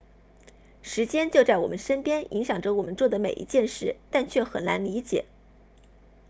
[0.81, 5.25] 时间就在我们身边影响着我们做的每一件事但却很难理解